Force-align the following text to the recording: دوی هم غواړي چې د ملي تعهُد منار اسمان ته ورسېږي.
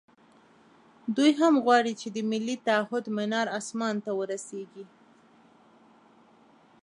دوی 1.15 1.31
هم 1.41 1.53
غواړي 1.65 1.93
چې 2.01 2.07
د 2.15 2.17
ملي 2.31 2.55
تعهُد 2.67 3.05
منار 3.17 3.47
اسمان 3.59 3.95
ته 4.05 4.11
ورسېږي. 4.19 4.85